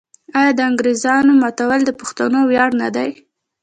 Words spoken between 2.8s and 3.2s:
نه دی؟